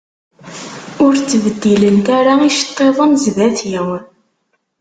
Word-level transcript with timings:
Ur 1.03 1.13
ttbeddilent 1.17 2.07
ara 2.19 2.33
iceṭṭiḍen 2.49 3.11
sdat-i. 3.23 3.77